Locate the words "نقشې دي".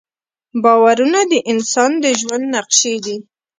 2.55-3.17